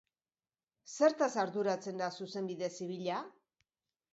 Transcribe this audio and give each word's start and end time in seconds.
Zertaz 0.93 1.27
arduratzen 1.43 2.01
da 2.05 2.09
Zuzenbide 2.23 2.71
Zibila? 2.79 3.21